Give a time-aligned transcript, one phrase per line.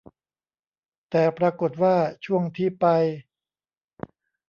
[1.09, 1.95] แต่ปรากฎว่า
[2.25, 2.85] ช่วงที่ไป